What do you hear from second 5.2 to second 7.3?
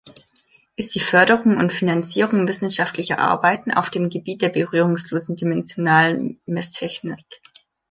dimensionalen Messtechnik.